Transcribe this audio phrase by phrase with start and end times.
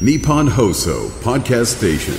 [0.00, 2.18] Nippon Hoso Podcast Station.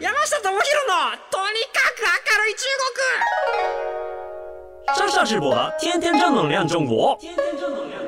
[0.00, 0.58] 山下智博の
[1.30, 2.64] とにかく明るい中
[4.96, 8.01] 国上上直播的天天正能量中国，天天正能量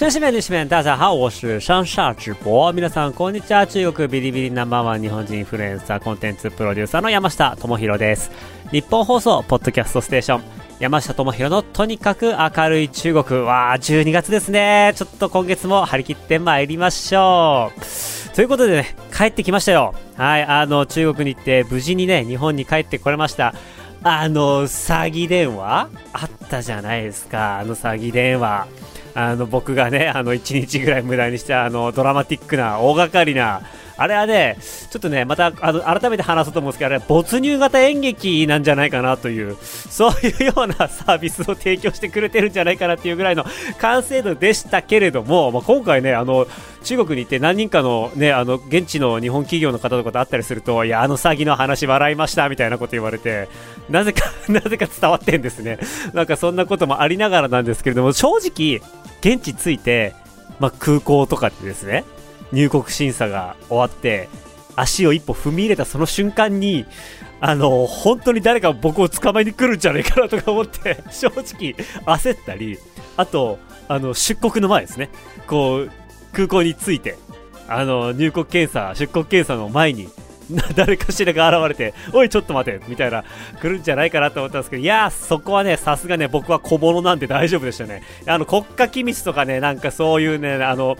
[0.00, 2.72] 绅士们、女士们，大家好，我是上下直播。
[2.72, 3.66] 皆さん、こんにちは。
[3.66, 8.30] 中国ビリビリナンバーワン日本人インフルエンサーコンテンツプロデューサーの山下智博です。
[8.72, 10.42] 日本放送、ポッドキャストステーション。
[10.78, 13.40] 山下智博のとにかく明るい中国。
[13.42, 14.94] わあ、12月ですね。
[14.96, 18.34] ちょっと今月も張り切って参りましょう。
[18.34, 19.94] ということでね、帰ってきましたよ。
[20.16, 23.54] はい、あの、中国に行って無事にね、日本に帰ってこれました。
[24.02, 25.90] あの、詐欺電話？
[26.14, 27.58] あったじゃないですか。
[27.58, 28.66] あの詐欺電話。
[29.14, 33.62] あの僕がね、あの1日ぐらい無駄にしたあのドラマティックな大掛かりな、
[34.00, 34.56] あれはね、
[34.90, 43.44] ちょっとね、またあの改めて話そうと思うんですけど、あれ没入型演劇なんじゃないかなという、そういうようなサービスを提供してくれてるんじゃないかなっていうぐらいの
[43.78, 46.46] 完成度でしたけれども、まあ、今回ね、あの
[46.82, 53.50] 中国に行って何人かのね、あの現地の日本企業の方とかと会ったりすると、いや、あの詐欺の話笑いましたみたいなこと言われて、
[53.90, 55.78] なぜか、 なぜか伝わってんですね。
[56.14, 58.80] なんかそんなこともありながらなんですけれども、正直、
[59.20, 60.14] 現地着いて、
[60.58, 62.04] まあ、空港とかでですね、
[62.52, 64.28] 入国審査が終わって、
[64.76, 66.86] 足を一歩踏み入れたその瞬間に、
[67.40, 71.74] あの、本当に誰か僕を捕まえに来るんじゃないかなとか思って、 正直
[72.06, 72.78] 焦ったり、
[73.16, 75.10] あと、あの、出国の前ですね、
[75.46, 75.90] こう、
[76.32, 77.18] 空港に着いて、
[77.68, 80.08] あの、入国検査、出国検査の前に、
[80.74, 83.24] 誰かしらが現れて、おい、ちょっと待て、みたいな、
[83.60, 88.02] 来るんじゃないかなと思ったんですけど、いやー、そこはね、さすがね、僕は小物なんで大丈夫でしたね。
[88.26, 90.98] あの、国家機密とかね、なんかそういうね、あの、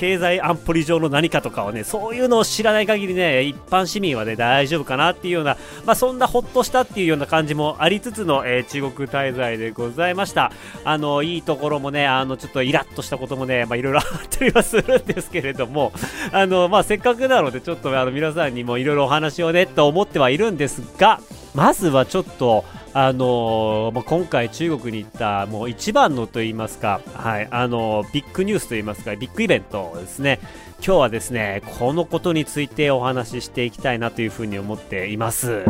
[0.00, 10.52] 経済安保理上の何かとかをね、そういうのを知らない限りね、一般市民はね、大丈夫かなっていうような、まあ、そんなほっとしたっていうような感じもありつつの、えー中国滞在でございました。
[10.84, 15.92] あの、いいところもね、あの、ちょっとイラッとしたこともね、まあ、いろいろあったりはするんですけれども、
[16.32, 21.20] あの、まあ、せっかくなので、ちょっとあの、皆さんにもいろいろお話をね、と思ってはいるんですが、
[21.54, 30.40] まずはちょっと、あのーま、今回中国に行ったもう一番のと言いますか、はい、あのービッグニュースと言いますか、ビッグイベントですね。
[30.84, 35.62] 今日はですね、このことについてお話ししていきたいなというふうに思っています。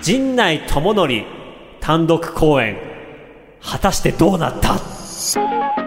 [0.00, 1.22] 陣内智則
[1.80, 2.78] 単独公演、
[3.60, 5.81] 果たしてどうなった？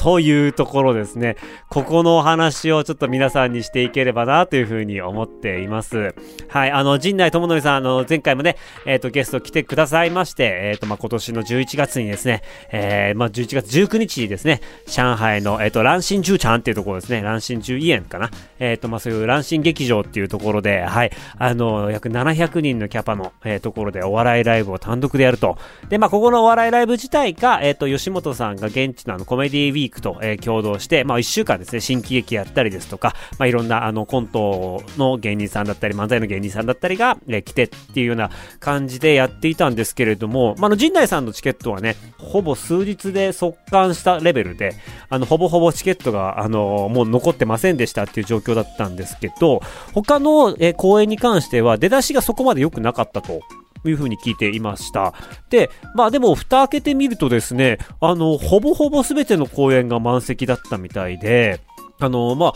[0.00, 1.36] というところですね。
[1.68, 6.14] ここのお話をちょっと皆さんにしていければなというふうに思っています。
[6.48, 8.56] はい、あの、陣内智則さん、あの、前回もね、
[8.86, 18.30] えっ、と、ゲスト来てくださいまして、えっ、と、まあ、今年の11月にですね、えー、まあ、11月19日にですね、上海の、えっ、と、蘭心中茶っていうところですね、蘭心中医園かな。
[18.58, 25.58] えっ、と、まあ、そういう蘭心劇場っていうところで、はい、あの、約700人のキャパの、えーところでお笑いライブを単独でやると。
[25.90, 38.30] で、まあ、ここのお笑いライブ自体が、えっ、と、吉本さんが現地のあの、コメディウィークと、えー共同して、まあ、1週間ですね、新喜劇やったりですとか、まあ、いろんな、あの、コントの芸人さんだったり、漫才の芸人さんだったりが、えー来てっていうような
[38.60, 44.74] 感じでやっていたんですけれども、まあ、あの、陣内さんのチケットはね、ほぼ数日で速乾したレベルで、
[45.08, 49.62] あの、ほぼほぼチケットが、あの、もう残ってませんでしたっていう状況だったんですけど、
[49.94, 53.40] 他の、えー公演に関しては、出だしがそこまで良くなかったと。
[53.88, 55.14] いうふうに聞いていました。
[55.48, 61.60] で、まあでも、蓋開けてみるとですね、あの、ほぼほぼ全ての公演が満席だったみたいで、
[62.00, 62.48] あの、ま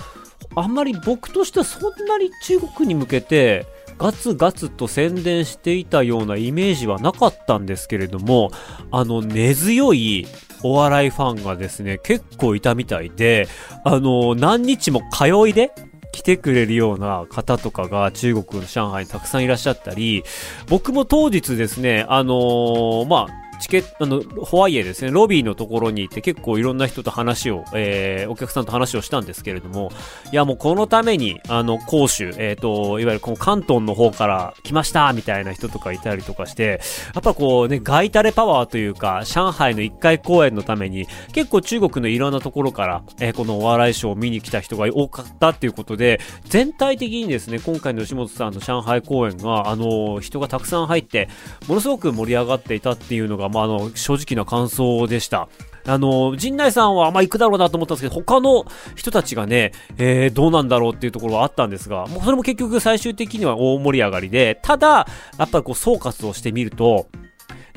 [0.57, 3.67] あ、あんまり僕としてはそんなに中国に向けて、
[3.99, 8.51] ガツガツと宣伝していたようなイメージはなかったんですけれども、
[8.91, 10.27] あの、根強い
[10.63, 13.49] お笑いファンがですね、結構いたみたいで、
[13.85, 15.73] あの、何日も通いで、
[16.15, 20.23] 来てくれるような方とかが中国の上海にたくさんいらっしゃったり、
[20.69, 29.93] 僕も当日ですね、あのーまあ、チケット、あの、ホワイエですね、ロビーのところに行って結構いろんな人と話を、えー、お客さんと話をしたんですけれども、
[30.33, 36.81] いやもうこのために、あの、講州、えっ、と、いわゆるこの関東の方から来ました、みたいな人とかいたりとかして、
[37.15, 51.29] やっぱこうね、ガイタレパワーというか、上海の一回公演のために、結構中国のいろんなところから、えーこのお笑いショーを見に来た人が多かったっていうことで、全体的にですね、今回の吉本さんの上海公演が、あの、人がたくさん入って、
[51.69, 55.49] ものすごく盛り上がっていたっていうのが、まあ、あの、正直な感想でした。
[55.87, 58.65] あの、陣内さんは、ま、行くだろうなと思ったんですけど、他の
[58.95, 65.07] 人たちがね、えー、どうなんだろうっていうところはあったんですが、もうそれも結局最終的には大盛り上がりで、ただ、
[65.39, 67.09] やっぱりこう、総括をしてみると、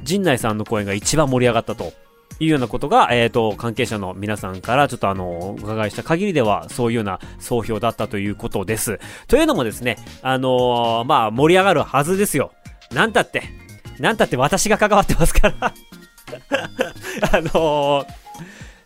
[0.03, 1.91] 陣内さんの公演が一番盛り上がったと。
[2.39, 8.99] いうようなことが、えっ、と、関係者の皆さんからちょっとあの、お伺いした限りでは、そういうような総評だったということです。
[9.27, 12.51] というのもですね、あのーまあ、盛り上がるはずですよ。
[12.91, 13.43] なんたって、
[13.99, 15.73] なんたって私が関わってますから。
[17.31, 18.05] あのー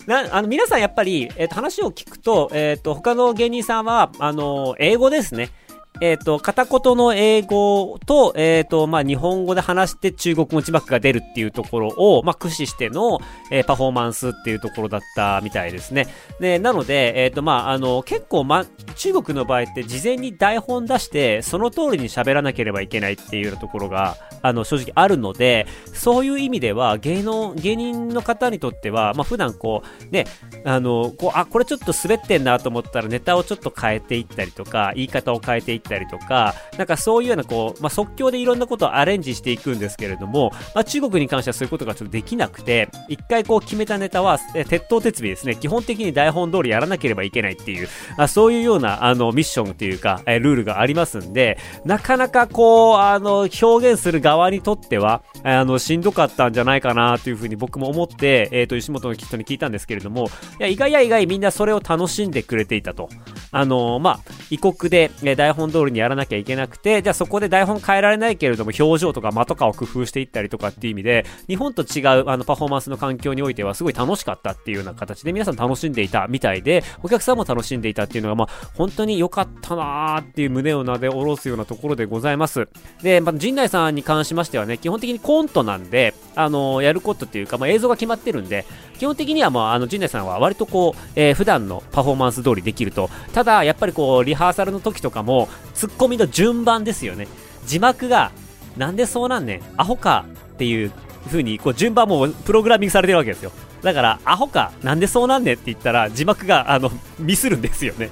[0.07, 5.51] なあの皆さんやっぱり、えーと話を聞くと,、えー、と他の芸人さんはあのー英語ですね。
[6.01, 13.19] えっ、と、片言の英語と、えっ、と、まあ、日本語で話して中国語字幕が出るっていうところを、まあ、駆使しての、
[13.51, 16.07] えーパフォーマンスっていうところだったみたいですね。
[16.39, 18.65] で、なので、えっ、と、まあ、あの、結構、ま、
[18.95, 30.25] 中国の場合って事前に台本出して、その通りに喋らなければいけないっていうようなところが、あの、正直あるので、そういう意味では、芸能、芸人の方にとっては、まあ、普段こう、ね、
[30.65, 60.27] あの、こう、あ、これちょっと滑ってんなと思ったらネタをちょっと変えていったりとか、言い方を変えていったりたりとか、なんかそういうようなこう、まあ、即興でいろんなことをアレンジしていくんですけれども、まあ、中国に関してはそういうことがちょっとできなくて、一回こう決めたネタは、え鉄頭鉄尾ですね、基本的に台本通りやらなければいけないっていう、あそういうような、あの、ミッションっていうか、えルールがありますんで、なかなかこう、あの、表現する側にとっては、あの、しんどかったんじゃないかなというふうに僕も思って、えっ、と、吉本の人に聞いたんですけれども、
[60.59, 63.09] いや、意外や意外みんなそれを楽しんでくれていたと。
[63.53, 82.67] あのまあ、異国で、え台本通り通りにやらなきゃいけなくて、じゃあそこで台本変えられないけれども、表情とか間とかを工夫していったりとかっていう意味で、日本と違うあのパフォーマンスの環境においてはすごい楽しかったっていうような形で皆さん楽しんでいたみたいで、お客さんも楽しんでいたっていうのが、まあ、本当に良かったなーっていう胸をなで下ろすようなところでございます。
[83.01, 88.65] で、まあ、陣内さんに関しましてはね、基本的にコントなんで、あのやることっていうか、まあ、映像が決まってるんで、
[88.97, 95.49] 基本的にはもうあの陣内さんは割とこう、えー普段のパフォーマンス通りできるとただやっぱりこうリハーサルの時とかも
[95.81, 97.27] ツッコミの順番ですよね。
[97.65, 98.31] 字幕が
[98.77, 99.61] なんでそうなんねん。
[99.77, 100.91] アホかっていう
[101.25, 103.51] 風にこう順番もプログラミングされてるわけですよ。
[103.81, 108.11] だからアホかなんでそうなんねんって言ったら字幕があのミスるんですよね。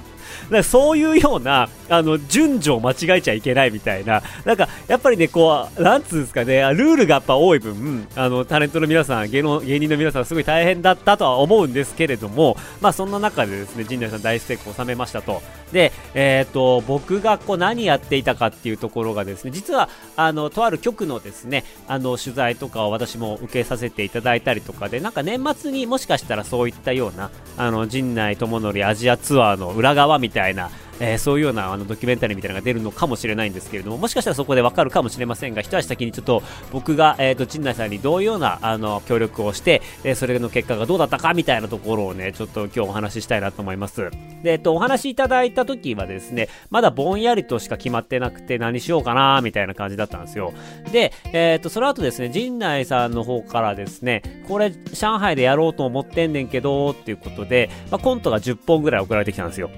[0.58, 15.42] かそういうような、あの、順序を間違えちゃいけないみたいな、なんか、やっぱりね、こう、なんつうんですかね、ルールがやっぱ多い分、あの、タレントの皆さん、芸能、芸人の皆さん、すごい大変だったとは思うんですけれども、まあ、そんな中でですね、陣内さん大成功を収めましたと。
[15.72, 30.70] で、えっ、と、僕がこう、何やっていたかっていうところがですね、実は、あの、とある局のですね、あの、取材とかを私も受けさせていただいたりとかで、なんか年末にもしかしたらそういったような、あの、陣内智則アジアツアーの裏側みたいな、たいな
[31.00, 44.10] えーそういうようなあのドキュメンタリーみたいなのが出るのかもしれないんですけれども、もしかしたらそこでわかるかもしれませんが、一足先にちょっと僕が、えっ、と、陣内さんにどういうようなあの協力をして、えーそれの結果がどうだったかみたいなところをね、ちょっと今日お話ししたいなと思います。
[44.42, 50.52] で、えっ、と、お話いただいた時はですね、まだぼんやりとしか決まってなくて何しようかなみたいな感じだったんですよ。
[50.92, 59.70] で、えっ、と、その後ですね、陣内さんの方からですね、これ、上海でやろうと思ってんねんけど、っていうことで、まあ、コントが10本ぐらい送られてきたんですよ。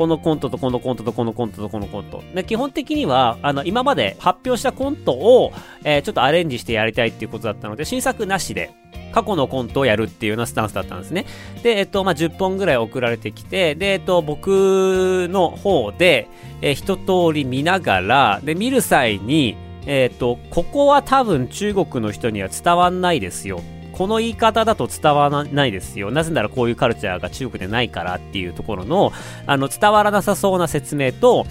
[0.00, 2.24] このコントとこのコントとこのコントとこのコント。
[2.34, 5.52] で基本的には、あの、今まで発表したコントを、
[5.84, 8.70] えーちょっとアレンジしてやりたいっていうことだったので、新作なしで、
[9.12, 11.26] 過去のコントをやるっていうようなスタンスだったんですね。
[11.62, 16.28] で、えっと、まあ、10本ぐらい送られてきて、で、えっと、僕の方で、
[16.62, 19.54] えー一通り見ながら、で、見る際に、
[19.84, 23.60] えっと、ここは多分中国の人には伝わんないですよ。
[24.00, 26.10] この言い方だと伝わらないですよ。
[26.10, 29.12] なぜならこういうカルチャーが中国でないからっていうところの、
[29.44, 31.44] あの、伝わらなさそうな説明と、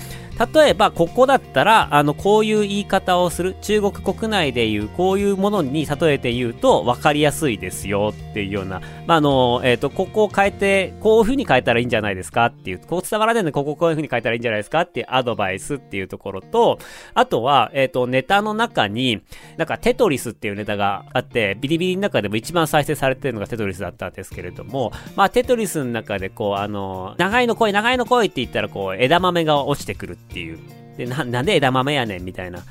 [0.54, 3.56] 例えば、ここだったら、あの、こういう言い方をする。
[3.62, 12.46] 中国国内でいう、こういうものに例えて言うと、分かりやすいですよっていうような、まあ、あの、えっ、と、ここを変えて、こういう風に変えたらいいんじゃないですか？
[12.46, 14.82] っていう、こう伝わらないので、こここういう風に変えたらいいんじゃないですか？
[14.82, 16.80] っていうアドバイスっていうところと、
[17.14, 19.22] あとは、えっ、と、ネタの中に、
[19.58, 30.60] なんか、テトリスっていうネタがあって、ビリビリの中でも一番再生されてるのがテトリスだったんですけれども、まあ、テトリスの中で、こう、あの、長いの来い、長いの来いって言ったら、こう、枝豆が落ちてくるてっていう。
[30.98, 32.64] で、な、なんで枝豆やねんみたいな。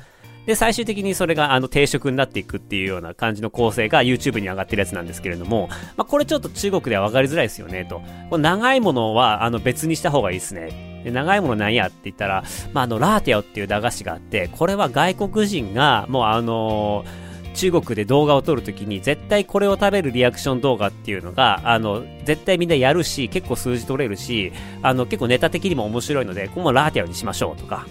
[0.45, 8.01] で、最終的にそれがあの定食になっていくっていうような感じの構成が YouTube に上がってるやつなんですけれども、まあ、これちょっと中国では分かりづらいですよね、と。
[8.29, 11.01] この長いものはあの別にした方がいいですね。
[11.03, 17.28] で長いものなんやって言ったら、まあ、あの、ラーティオっていう駄菓子があって、これは外国人が、もうあのー
[17.59, 27.85] 中国で動画を撮るときに絶対これを食べるリアクション動画っていうのが、あの、絶対みんなやるし、結構数字取れるし、あの、結構ネタ的にも面白いので、ここもラーティアにしましょうとか、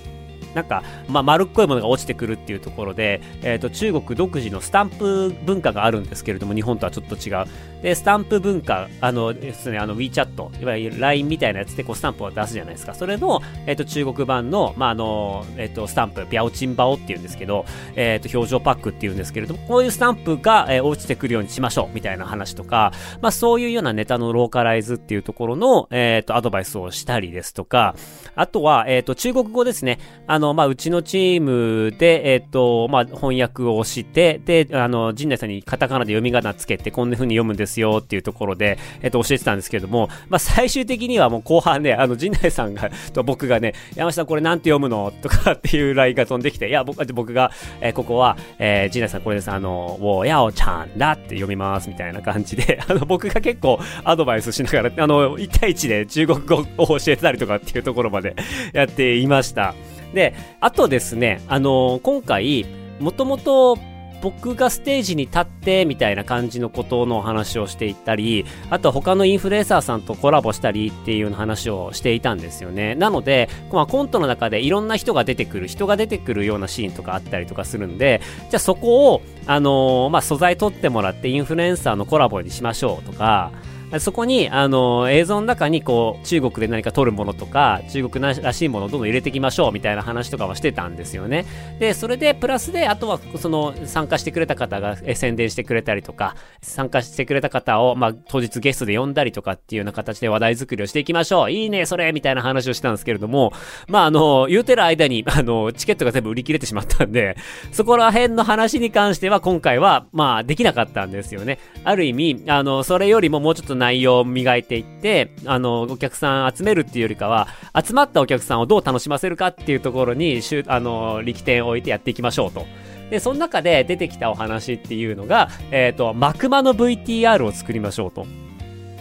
[0.54, 7.46] なんか、まあ、丸っこいものが落ちてくるっていうところで、えっ、と、中国独自のスタンプ文化があるんですけれども、日本とはちょっと違う。
[7.82, 12.94] で、スタンプ文化、あのですね、あの WeChat、いわゆる LINE みたいなやつでこうスタンプを出すじゃないですか。
[12.94, 17.64] それの、えっ、と、中国版の、まあ、あの、えっ、と、スタンプ、ビャオチンバオっていうんですけど、
[17.94, 27.94] えっ、と、表情パックっていうんですけれども、こういうスタンプが、えー落ちてくるようにしましょう、みたいな話とか、まあ、そういうようなネタのローカライズっていうところの、えっ、と、アドバイスをしたりですとか、
[28.34, 29.98] あとは、えっ、と、中国語ですね。
[30.26, 45.12] あの、まあ、うちのチームで、えっ、と、まあ、翻訳をして、で、あの、陣内さんにカタカナで読み仮名つけて、こんな風に読むんですよっていうところで、えっ、と、教えてたんですけれども、まあ、最終的にはもう後半ね、あの、陣内さんが、と僕がね、山下さんこれなんて読むの？
[45.22, 58.36] とかっていうラインが飛んできて、いや、僕僕が、えーここは、えー、陣内さんこれです、あの、ウォーヤオちゃんだって読みますみたいな感じで、 あの、僕が結構アドバイスしながら、あの、1対1で中国語を教えてたりとかっていうところまで
[58.72, 59.74] やっていました。
[60.14, 62.66] で、あとですね、あの、今回、
[63.00, 63.78] もともと
[64.20, 72.94] 僕がステージに立ってみたいな感じのことのお話をしていったり、あと他のインフルエンサーさんとコラボしたりっていう話をしていたんですよね。
[72.94, 83.52] なので、まあ、コントの中でいろんな人が出てくる、人が出てくるようなシーンとかあったりとかするんで、じゃあそこを、あのーまあ、素材取ってもらってインフルエンサーのコラボにしましょうとか、
[84.00, 91.46] そこに、あの、映像の中に、こう、中国で何か撮るものとか、中国らしいものをどんどん入れていきましょう、みたいな話とかはしてたんですよね。
[91.78, 101.50] で、それで、プラスで、あとは、その、参加してくれた方が宣伝してくれたりとか、参加してくれた方を、まあ、当日ゲストで呼んだりとかっていうような形で話題作りをしていきましょう。
[101.50, 103.52] いいね、それみたいな話をしたんですけれども、
[103.88, 107.36] まあ、あの、言うてる間に、あの、チケットが全部売り切れてしまったんで、
[107.72, 111.58] そこら辺の話に関しては、今回は、まあ、できなかったんですよね。
[111.84, 122.66] ある意味、あの、それよりももうちょっと内容を磨いていって、あの、お客さん集めるっていうよりかは、集まったお客さんをどう楽しませるかっていうところに、あの、力点を置いてやっていきましょうと。
[123.10, 128.26] で、その中で出てきたお話っていうのが、えっ、と、マクマの VTR を作りましょうと。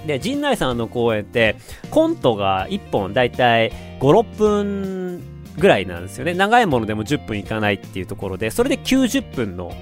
[0.06, 1.56] で、陣内さんの公演って、
[1.92, 5.22] コントが1本だいたい5、6分
[5.58, 6.34] ぐらいなんですよね。
[6.34, 9.74] 長いものでも10分いかないっていうところで、それで90分の、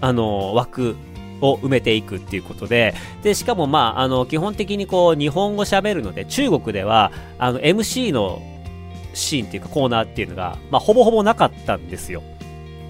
[0.00, 0.96] あの、枠
[1.44, 8.42] を埋めていくっていうことで、で、しかもまあ、あの、基本的にこう、日本語喋るので、中国では、あの、MC の
[9.12, 12.22] シーンっていうかコーナーっていうのが、まあ、ほぼほぼなかったんですよ。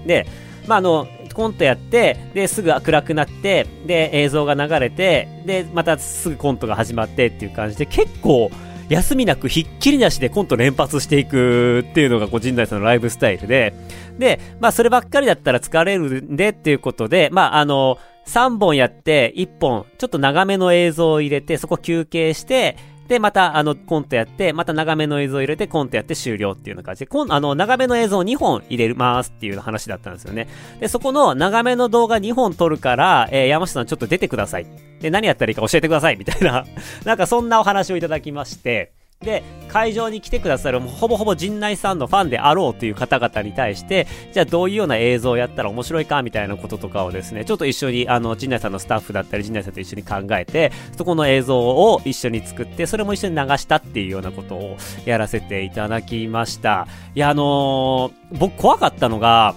[0.05, 0.25] で、
[0.67, 8.49] まあ、あの、コントやって、で、すぐ暗くなって、で、映像が流れて、で、またすぐコントが始まってっていう感じで、結構、
[8.87, 13.73] 休みなくひっきりなしでコント連発していくっていうのが、こう、陣内さんのライブスタイルで、
[14.17, 17.97] で、まあ、そればっかりだったら疲れるんでっていうことで、まあ、あの、
[18.27, 22.77] 3本やって、1本、ちょっと長めの映像を入れて、そこ休憩して、
[23.07, 30.47] で、また、あの、コントやって、また長めの映像を入れて、コントやって終了っていうような感じで、こんあの、長めの映像を2本入れますっていう話だったんですよね。
[30.79, 34.65] で、そこの長めの動画2本撮るから、えー山下さんちょっと出てください。
[35.01, 36.65] で、何やったらいいか教えてください、みたいな、
[37.05, 38.91] なんかそんなお話をいただきまして、
[39.21, 56.87] で、会場に来てくださる、ほぼほぼ陣内さんのファンであろうという方々に対して、じゃあどういうような映像をやったら面白いかみたいなこととかをですね、ちょっと一緒に、あの、陣内さんのスタッフだったり、陣内さんと一緒に考えて、そこの映像を一緒に作って、それも一緒に流したっていうようなことをやらせていただきました。
[57.15, 59.55] いや、あのー僕怖かったのが、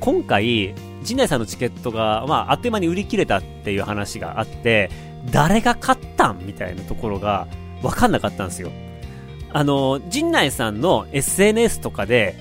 [0.00, 4.90] 今回、陣内さんのチケットが、まあ、あっという間に売り切れたっていう話があって、
[5.30, 7.46] 誰が買ったんみたいなところが
[7.84, 8.72] 分かんなかったんですよ。
[9.52, 12.34] あの、陣内さんの SNS とかで、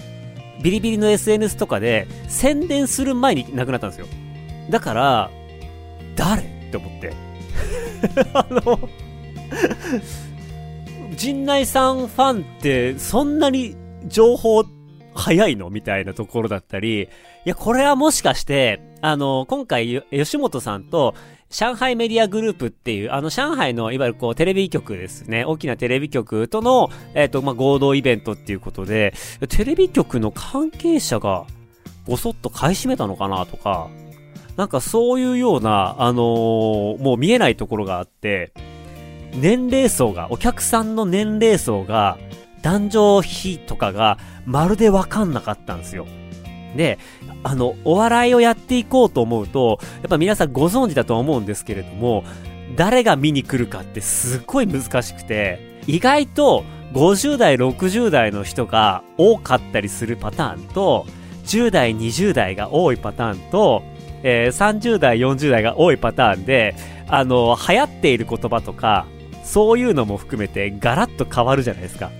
[0.64, 4.08] ビリビリの SNS とかで宣伝する前に亡くなったんですよ。
[4.70, 5.32] だから、
[6.16, 6.42] 誰？
[6.42, 7.14] って思って。
[8.34, 8.80] あの、
[11.16, 13.76] 陣内さんファンってそんなに
[14.08, 14.64] 情報
[15.14, 15.70] 早いの？
[15.70, 17.08] みたいなところだったり、い
[17.46, 21.14] や、これはもしかして、あの、今回、吉本さんと、
[21.54, 25.46] 上海メディアグループっていう、あの、上海の、いわゆるこう、テレビ局ですね。
[25.46, 29.14] 大きなテレビ局との、えっ、と、まあ、合同イベントっていうことで、
[29.50, 31.46] テレビ局の関係者が、
[32.08, 33.88] ごそっと買い占めたのかなとか、
[34.58, 38.52] なんかそういうような、あのーもう見えないところがあって、
[39.36, 42.18] 年齢層が、お客さんの年齢層が、
[42.64, 46.08] 男女比とかが、まるでわかんなかったんですよ。
[46.76, 47.00] で、
[47.44, 52.24] あの、お笑いをやっていこうと思うと、やっぱ皆さんご存知だと思うんですけれども、
[52.76, 56.64] 誰が見に来るかってすっごい難しくて、意外と
[56.94, 61.06] 50代、60代の人が多かったりするパターンと、
[61.46, 63.84] 10代、20代が多いパターンと、
[64.24, 66.76] えー30代、40代が多いパターンで、
[67.08, 69.06] あの、流行っている言葉とか、
[69.44, 72.12] そういうのも含めてガラッと変わるじゃないですか。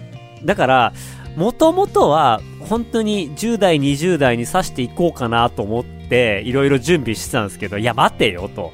[0.44, 0.94] だから、
[1.36, 8.72] もともとは、本当に10代、20代に刺していこうかなと思って、いろいろ準備してたんですけど、いや、待てよと。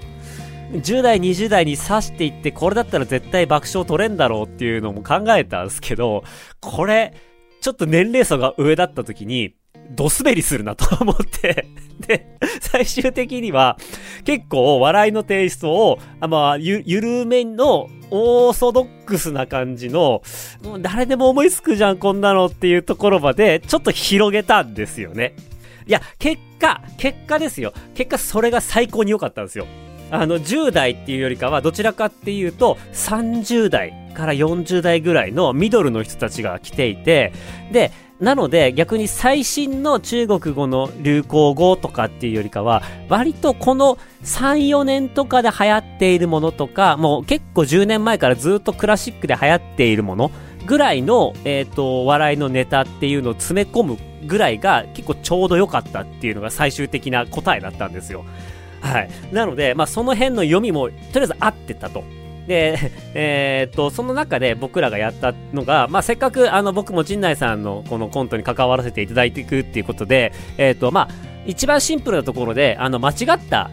[0.74, 6.24] 10代、20代に刺していって、これだったら絶対爆笑取れんだろうっていうのも考えたんですけど、
[6.60, 7.14] これ、
[7.62, 9.54] ちょっと年齢層が上だった時に、
[9.92, 11.68] ド滑りするなと思って
[12.08, 13.78] で、最終的には、
[14.24, 20.24] 結構笑いのテイストを、あまあ、ゆ、ゆるめの、オーソドックスな感じの、
[20.64, 25.36] もう誰でも思いつくじゃん、こんなのっていうところまで、ちょっと広げたんですよね。
[25.88, 27.74] いや、結果、結果ですよ。
[27.96, 29.68] 結果、それが最高に良かったんですよ。
[30.12, 37.34] あの、10代っていうよりかは、どちらかっていうと、30代から40代ぐらいのミドルの人たちが来ていて、
[37.72, 50.32] で、なので逆に最新の中国語の流行語とかっていうよりかは、割とこの3、4年とかで流行っているものとか、もう結構10年前からずっとクラシックで流行っているもの
[50.66, 53.98] ぐらいの、えっ、ー、と、笑いのネタっていうのを詰め込む
[54.28, 58.26] ぐらいが結構ちょうど良かったっていうのが最終的な答えだったんですよ。
[58.82, 59.10] はい。
[59.32, 62.04] なので、まあその辺の読みもとりあえず合ってたと。
[62.48, 62.78] で、
[63.14, 71.10] えー、っと、その中で僕らがやったのが、まあ、せっかくあの僕も陣内さんのこのコントに関わらせていただいていくっていうことで、えー、っと、まあ、
[71.46, 73.70] 一番シンプルなところで、あの、間違った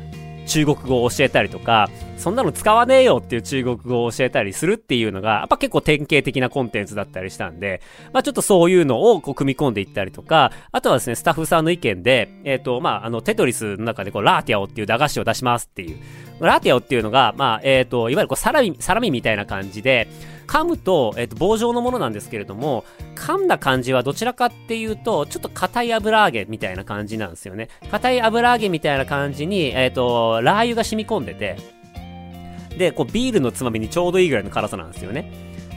[0.46, 15.98] 中国語を教えたりとか、そんなの使わねえよっていう中国語を教えたりするっていうのが、やっぱ結構典型的なコンテンツだったりしたんで、まあちょっとそういうのをこう組み込んでいったりとか、あとはですね、スタッフさんの意見で、えっ、ー、と、まああの、テトリスの中でこう、ラーティアオっていう駄菓子を出しますっていう。
[16.40, 20.08] ラーティアオっていうのが、まあ、えっ、ー、と、いわゆるこう、サラミ、サラミみたいな感じで、
[20.46, 22.84] 噛むと、えっ、と、棒状のものなんですけれども、
[23.14, 27.68] 噛んだ感じはどちらかっていうと、ちょっと硬い油揚げみたいな感じなんですよね。
[27.90, 31.56] 硬い油揚げみたいな感じに、えっ、と、ラー油が染み込んでて、
[32.78, 35.32] で、こう、ビールのつまみにちょうどいいぐらいの辛さなんですよね。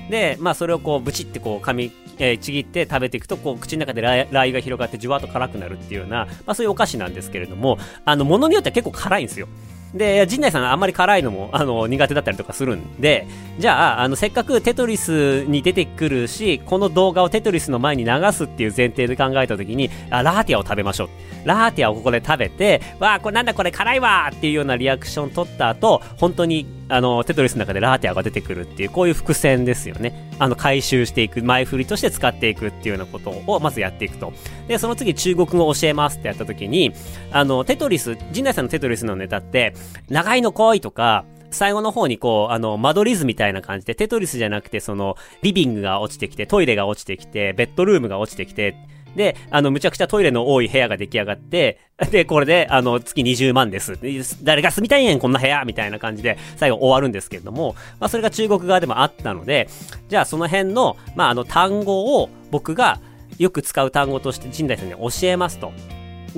[0.10, 9.48] で、まあ、それをこう、ブチってこう、噛み、えー、ちぎって食べていくと、こう、口の中でラー油が広がって、じゅわっと辛くなるっていうような、まあ、そういうお菓子なんですけれども、あの、ものによっては結構辛いんですよ。
[9.94, 13.26] で、陣内さんあんまり辛いのも、あの、苦手だったりとかするんで、
[13.58, 21.10] じゃあ、あの、せっかくテトリスに出てくるし、この動画をテトリスの前に流すっていう前提で考えた時に、あ、ラーティアを食べましょう。
[21.46, 30.30] ラーティアをここで食べて、わあ、これなんだこれ辛いわっていうようなリアクション取った後、本当にあの、テトリスの中でラーティアが出てくるっていう、こういう伏線ですよね。
[30.40, 34.34] あの、回収していく、前振りとして使っていくっていうようなことをまずやっていくと。
[34.68, 36.92] で、その次中国語を教えますってやった時に、
[37.32, 39.74] あの、テトリス、陣内さんのテトリスのネタって、
[40.10, 48.76] 長いの来いとか、最後の方にこう、あの、間取り図みたいな感じで、テトリスじゃなくて、その、リビングが落ちてきて、トイレが落ちてきて、ベッドルームが落ちてきて、
[49.16, 51.80] で、あの、むちゃくちゃトイレの多い部屋が出来上がって、
[52.12, 53.98] で、これで、あの、月20万です。
[54.44, 59.68] 誰が住みたいんやん、こんな部屋みたいな感じで、最後終わるんですけれども、まあ、それが中国側でもあったので、
[60.08, 63.00] じゃあその辺の、まあ、あの、単語を僕が
[63.38, 65.72] よく使う単語として陣内さんに教えますと。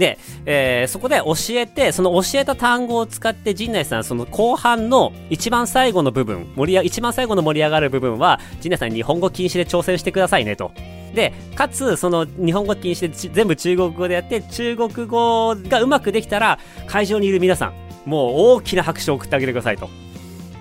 [0.01, 10.71] で、えー、そこで教えて、その教えた単語を使って陣内さん、その後半の一番最後の部分、盛り上一番最後の盛り上がる部分は、陣内さん日本語禁止で挑戦してくださいねと。
[11.13, 17.73] で、かつ、その日本語禁止で全部中国語でやって、中国語がうまくできたら、会場にいる皆さん、
[18.09, 19.87] もう大きな拍手を送ってあげてくださいと。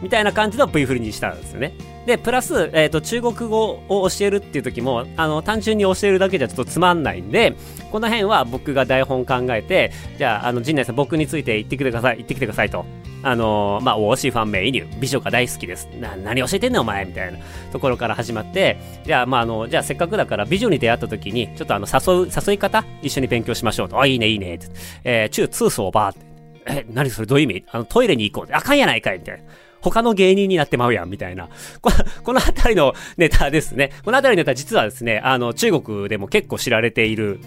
[0.03, 1.75] みたいな感じの V 振りにしたんですよね。
[2.07, 7.55] で、プラス、えっ、ー、と、中国語を教えるっていう時も、あの、単純に教えるだけじゃちょっとつまんないんで、
[7.93, 12.85] この辺は僕が台本考えて、じゃあ、あの、陣内さん僕について言ってきてください、言ってきてくださいと。
[13.23, 15.89] あのー、まあ、おしファンメイニュー、美女が大好きです。
[16.01, 17.39] な、何教えてんねんお前みたいな
[17.71, 24.01] ところから始まって、じゃあ、まあ、あの、じゃあせっかくだから美女に出会った時に、ちょっとあの、誘う、誘い方一緒に勉強しましょうと。
[24.01, 24.59] あ、いいね、いいね。
[25.05, 26.31] えー、中通ーバーって。
[26.67, 27.65] え、何それどういう意味？
[27.71, 28.55] あの、トイレに行こう。
[28.55, 29.43] あかんやないかいみたいな。
[29.81, 31.49] 他の芸人になってまうやん、みたいな。
[31.81, 33.93] この、このあたりのネタですね。
[34.05, 37.41] このあたりのネタ実はですね、あの、中国でも結構知られている、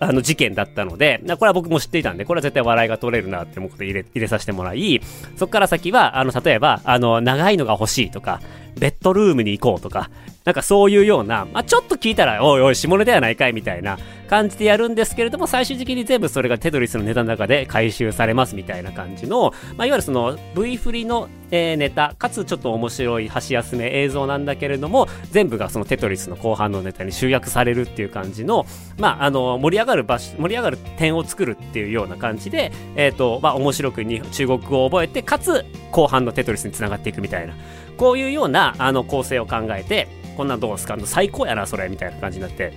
[0.00, 5.00] あの事件だったので、これは僕も知っていたんで、これは絶対笑いが取れるなって思って入れ、入れさせてもらい、
[5.36, 8.40] そっから先は、あの、例えば、あの、長いのが欲しいとか、
[8.78, 10.08] ベッドルームに行こうとか、
[10.48, 13.98] なんかそういうような、まあ、ちょっと聞いたら、おいおい、下ネタやないかいみたいな
[14.30, 28.64] 感じでやるんですけれども、最終的に全部それがテトリスのネタの中で回収されますみたいな感じの、まあ、いわゆるその V 振りの、えー、ネタ、かつちょっと面白い箸休め映像なんだけれども、全部がそのテトリスの後半のネタに集約されるっていう感じの、
[28.96, 37.52] まあ、あの、盛り上がる場所、盛り上がる点を作るっていうような感じで、えっ、ー、と、まあ、面白くに中国語を覚えて、かつ後半のテトリスにつながっていくみたいな、
[37.98, 40.08] こういうような、あの、構成を考えて、
[40.38, 40.96] こんなんどうすか？
[41.04, 42.72] 最高やな、それみたいな感じになって。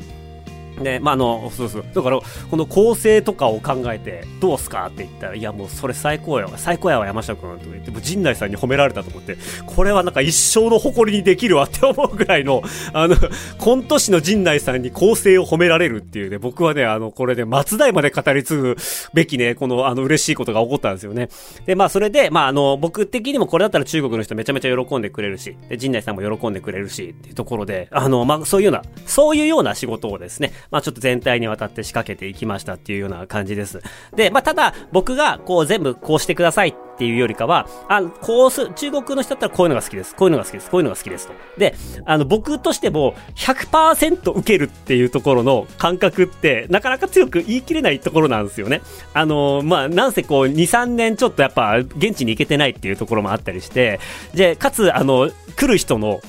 [0.84, 1.86] で、まあ、あの、そうそう。
[1.94, 12.64] だから、この構成とかを考えて、どうすかって言ったら、いや、もうそれ最高やわ、最高やわ、山下くんとか言って、もう陣内さんに褒められたと思って、これはなんか一生の誇りにできるわって思うぐらいの、
[12.94, 13.16] あの、
[13.58, 18.78] コント師の陣内さんに構成を褒められるっていうね、僕はね、あの、これで、松代まで語り継ぐ
[19.14, 21.30] べきね、この、あの、嬉しいことが起こったんですよね。
[21.66, 33.82] で、まあ、それで、まあ、あの、僕的にもこれだったら中国の人めちゃめちゃ喜んでくれるし、で、陣内さんも喜んでくれるし、っていうところで、あの、まあ、そういうような、そういうような仕事をですね、まあ、ちょっと全体にわたって仕掛けていきましたっていうような感じです。
[34.16, 40.16] で、まあ、ただ、僕がこう全部こうしてくださいっていうよりかは、あこうす、中国の人だったらこういうのが好きです。
[40.16, 40.70] こういうのが好きです。
[40.70, 41.34] こういうのが好きですと。
[41.58, 48.82] で、あの、僕としても100%受けるっていうところの感覚って、なかなか強く言い切れないところなんですよね。
[49.14, 54.00] あの、まあ、なんせこう、2、3年ちょっとやっぱ、現地に行けてないっていうところもあったりして、
[54.34, 56.22] で、かつ、あの、来る人の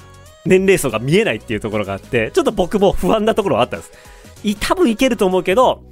[0.45, 3.93] 年齢層が見えないっていうところがあって、ちょっと僕も不安なところはあったんです。
[4.45, 5.85] い多分いけると思うけど、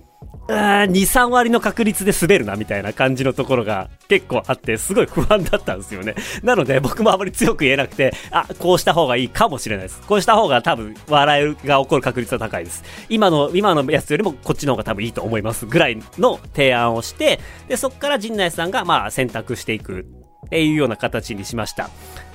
[0.48, 6.16] うん2、3割の確率で滑るなみたいな感じのところが結構あって、すごい不安だったんですよね。
[6.42, 10.00] なので僕もあまり強く言えなくて、あ、こうした方がいいかもしれないです。
[10.02, 12.82] こうした方が多分笑いが起こる確率は高いです。
[13.08, 20.00] 今の、今のやつよりもこっちの方が多分いいと思いますぐらいの提案をして、で、そこから陣内さんがまあ選択していく
[20.46, 21.90] っていうような形にしました。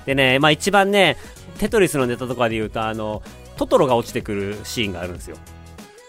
[0.06, 1.18] でね、まあ一番ね、
[1.58, 3.22] テトリスのネタとかで言うと、あの、
[3.58, 5.36] トトロが落ちてくるシーンがあるんですよ。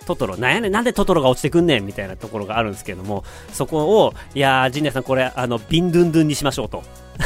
[0.06, 6.82] トトロ、なんやねん、なんでトトロが落ちてくんねんみたいなところがあるんですけども、そこを、いやー、陣内さん、これ、あの、ビンドゥンドゥンにしましょうと。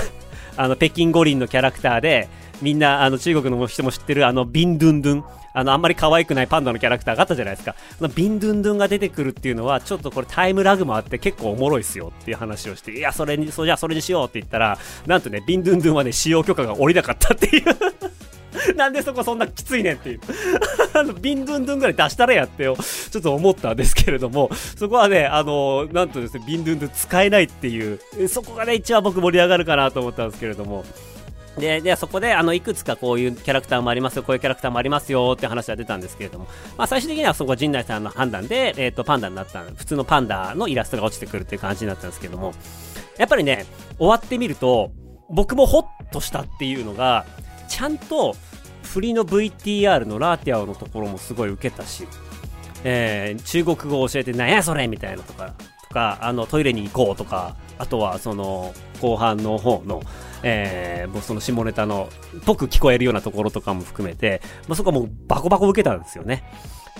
[0.56, 2.28] あの、北京五輪のキャラクターで、
[2.62, 5.24] みんな、あの、中国の人も知ってる、あの、ビンドゥンドゥン。
[5.52, 7.74] あの、あんまり可愛くないパンダのキャラクターがあったじゃないですか。
[8.14, 17.64] ビンドゥンドゥンが出てくるっていうのは、ちょっとこれタイムラグもあって結構おもろいっすよっていう話をして、いや、それに、そじゃあそれにしようって言ったら、なんとね、ビンドゥンドゥンはね、使用許可が下りなかったっていう
[18.76, 20.20] なんでそこそんなきついねんっていう。
[20.92, 22.76] あの、ビンドゥンドゥンぐらい出したらやってよ。
[22.76, 30.84] ちょっと思ったんですけれども、そこはね、あの、なんとですね、ビンドゥンドゥン使えないっていう、そこがね、一番僕盛り上がるかなと思ったんですけれども。
[31.58, 42.52] で、で、そこで、あの、いくつかこういうキャラクターもありますよ、こういうキャラクターもありますよって話が出たんですけれども、まあ、最終的にはそこは陣内さんの判断で、えっ、ー、と、パンダになった、普通のパンダのイラストが落ちてくるっていう感じになったんですけども、
[43.18, 43.66] やっぱりね、
[43.98, 44.92] 終わってみると、
[45.28, 47.24] 僕もホッとしたっていうのが、
[47.70, 48.36] ちゃんと、
[48.82, 52.06] 振りの VTR のラーティアオのところもすごい受けたし、
[52.82, 55.54] えー、中国語を教えて、なんやそれみたいなとか、
[55.88, 60.02] とか、あの、トイレに行こうとか、あとは、その、後半の方の、
[60.42, 62.08] えー、もうその下ネタの、
[62.44, 66.42] ぽく聞こえるようなところとかも含めて、まあ、そこはもうバコバコ受けたんですよね。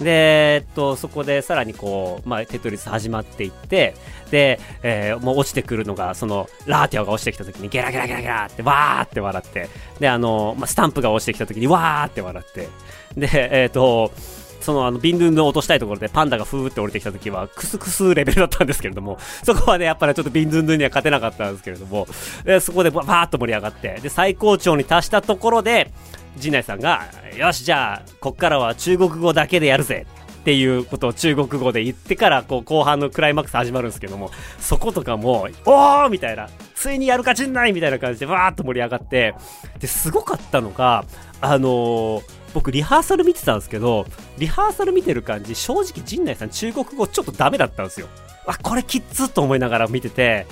[0.00, 3.94] で、えっと、そこでさらにこう、まあ、テトリス始まっていって、
[4.30, 12.68] で、えー、もう落ちてくるのが、その、ラーティオが落ちてきた時に、ゲラゲラゲラゲラって、わーって笑って、で、あの、まあ、スタンプが落ちてきた時に、わーって笑って、
[13.16, 14.12] で、えっ、と、
[14.60, 22.06] そのあのビンドゥンドゥン落としたいところでパンダがふーって降りてきた時はクスクスレベルだったんですけれども、そこはね、やっぱりちょっとビンドゥンドゥンには勝てなかったんですけれども、
[22.44, 25.90] でそこでバーッと盛り上がって、で、最高潮に達したところで、
[26.36, 27.02] 陣内さんが、
[27.36, 30.06] よし、じゃあ、こっからは中国語だけでやるぜ
[30.40, 39.34] っていうことを中国語で言ってからこう後半のクライマックス始まるんですけどもそことかもおーみたいなついにやるかちんないみたいな感じでわーっと盛り上がって
[39.78, 41.04] ですごかったのが
[41.42, 42.22] あのー、
[42.54, 44.06] 僕リハーサル見てたんですけど
[44.38, 48.08] リハーサル見てる感じ正直陣内さん中国語ちょっとダメだったんですよ
[48.46, 50.46] あこれきっつと思いながら見てて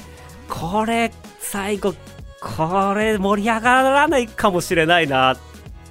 [0.50, 1.10] これ
[1.40, 1.94] 最後
[2.40, 5.38] これ盛り上がらないかもしれないなっ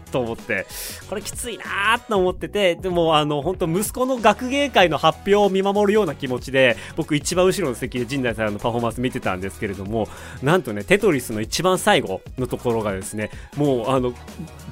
[0.10, 0.66] と思って、
[1.10, 10.08] これきついなーと思ってて、でもあの、本当息子の学芸会の発表を見守るような気持ちで、僕一番後ろの席で陣内さんのパフォーマンス見てたんですけれども、
[10.42, 14.14] なんとね、テトリスの一番最後のところがですね、もうあの、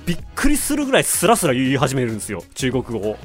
[0.05, 3.17] びっくりするぐらいスラスラ言い始めるんですよ、中国語を。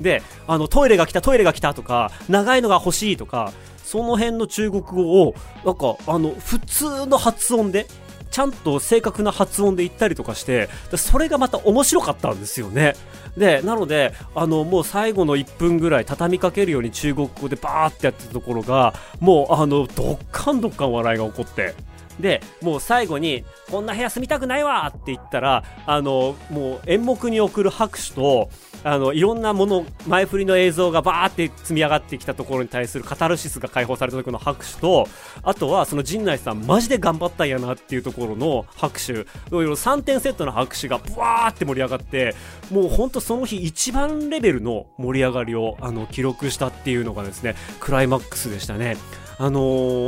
[0.00, 3.52] で、あの、トイレが来た、トイレが来たとか、長いのが欲しいとか、
[3.84, 7.86] その辺の中国語を、なんか、あの、普通の発音で、
[8.30, 12.94] ちゃんと正確な発音で言ったりとかして、それがまた面白かったんですよね。
[13.36, 21.74] で、なので、あの、もう最後の1分ぐらい畳みかけるように中国語でバーってやってたところが、もう、あの、どっかんどっかん笑いが起こって、
[22.20, 28.50] で、もう最後に、こんな部屋住みたくないわって言ったら、あの、もう演目に送る拍手と、
[28.84, 35.08] あの、いろんなもの、前振りの映像がバーって積み上がってきたところに対するカタルシスが解放された時の拍手と、
[35.42, 42.34] あとはその陣内さんマジで頑張ったんやなっていうところの拍手いろいろ、3点セットの拍手がブワーって盛り上がって、
[42.70, 48.96] もうほんとその日一番レベルの盛り上がりをあの記録したっていうのがですね、クライマックスでしたね。
[49.38, 49.60] あの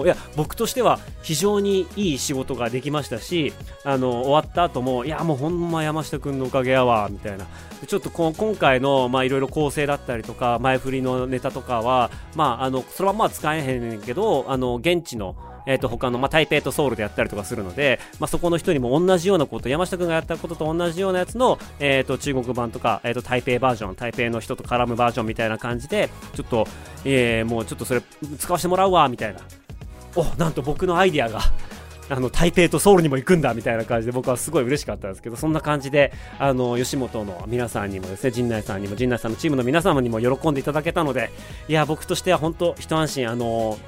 [0.03, 3.53] ーいや僕としては非常にいい仕事ができましたし、
[3.85, 7.47] あの終わった後もいやもうほんま山下君のおかげやわみたいな。
[7.87, 15.35] ちょっとこ今回のまいろいろ構成だったりとか前振りのネタとかはまああのそのまま使えへんけどあの現地の
[15.67, 26.67] えー、と他の、まあ、台北とソウルでやったりとかするので、まあ、そこの人にも同じようなこと山下君がやったことと同じようなやつの、えー、と中国版とか、えー、と台北バージョン台北の人と絡むバージョンみたいな感じでちょっと、
[27.05, 28.03] えー、もうちょっとそれ
[28.39, 29.41] 使わせてもらうわみたいな。
[30.17, 31.41] おなんと僕のアイディアが
[32.11, 41.31] あの台北とソウルにも行くんだみたいな感じで僕はすごい嬉しかったんですけどそんな感じであの吉本の皆さんにもですね陣内さんにも陣内さんのチームの皆様にも喜んでいただけたので
[41.69, 43.79] いや僕としては本当一安心あの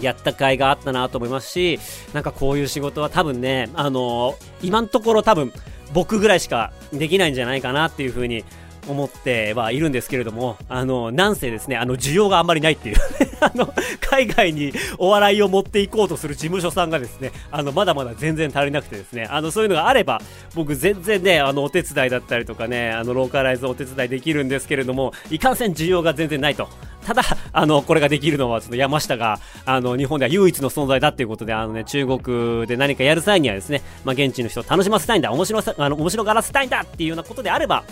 [0.00, 1.78] やった甲斐があったなと思いますし
[2.12, 5.52] なんかこういう仕事は多分ねあの今のところ多分
[5.92, 8.44] 僕ぐらいしかできないんじゃないかなっていうふうに
[8.88, 12.96] 思ってはいるんですけれども、あの、なんせですね、あの、需要があんまりないっていう
[13.40, 20.20] あの、海外にお笑いを持っていこうとする事務所さんがですね、あの、まだまだ全然足りなくてですね、あの、そういうのがあれば、
[20.54, 26.68] 僕全然ね、あの、お手伝いだったりとかね、あの、ローカライズお手伝いできるんですけれども、いかんせん需要が全然ないと。
[27.04, 37.84] ただ、あの、これができるのは、その山下が、あの、日本では唯一の存在だっていうことで、あのね、中国で何かやる際にはですね、まあ、現地の人を楽しませたいんだ、面白さ、あの、面白がらせたいんだっていうようなことであれば、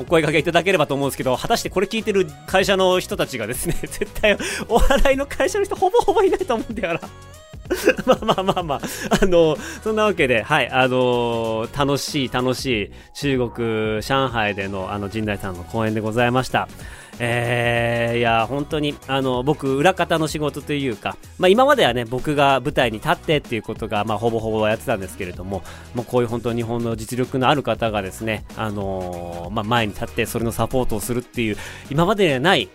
[0.00, 4.36] お声掛けいただければと思うんですけど、果たしてこれ聞いてる会社の人たちがですね、 絶対
[4.68, 7.00] お笑いの会社の人ほぼほぼいないと思うんだよな。
[8.04, 8.80] まあまあまあまあ、
[9.22, 16.68] あのそんなわけで、はい、あの楽しい楽しい中国、上海でのあの陣内さんの講演でございました。
[17.22, 25.62] えー、いや、本当に、あの、僕、裏方の仕事というか、まあ今まではね、僕が舞台に立ってっていうことが、まあほぼほぼやってたんですけれども、
[25.94, 31.58] もうこういう本当に日本の実力のある方がですね、あのーまあ前に立ってそれのサポートをするっていう、
[31.90, 32.70] 今までにはない、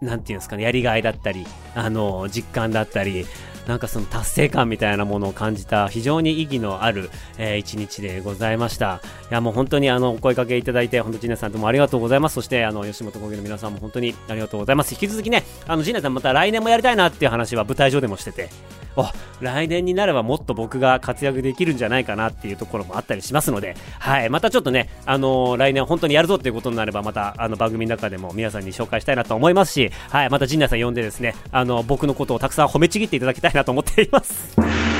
[0.00, 3.26] なんていうんですかね、やりがいだったり、あのー実感だったり、
[3.66, 9.00] なんかその達成感みたいなものを感じた非常に意義のある、えー一日でございました。
[9.30, 12.34] いやもう本当にあのお声かけいただいて、本当陣内さんどうもありがとうございます。
[12.34, 14.92] そしてあの吉本興業の皆さんも本当にありがとうございます。
[14.92, 18.50] 引き続きね、あの陣内さんまた来年もやりたいなっていう話は舞台上でもしてて、
[18.96, 19.06] お
[19.40, 34.93] 来年になればもっと僕が活躍できるんじゃないかなっていうところもあったりしますので、はい、またちょっとね、あのー来年本当にやるぞっていうことになれば、またあの番組の中でも皆さんに紹介したいなと思いますし、はい、また陣内さん呼んでですね、あの僕のことをたくさん褒めちぎっていただきたいなと思っています。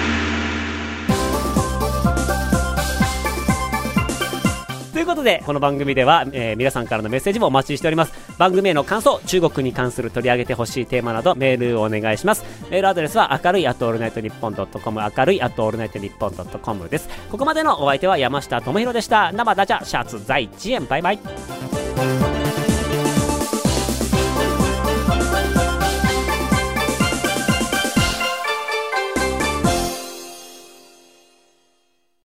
[5.04, 8.12] いうことで、この番組では、えー皆さんからのメッセージもお待ちしております。
[8.38, 12.44] 番組への感想、中国に関する取り上げてほしいテーマなど、メールをお願いします。
[12.70, 17.08] メールアドレスは、明るい、アットオールナイトニッポンドットコム、明るい、アットオールナイトニッポンドットコムです。
[17.30, 19.32] ここまでのお相手は山下智博でした。
[19.32, 22.33] 生ダジャ、シャツ在地園、バイバイ。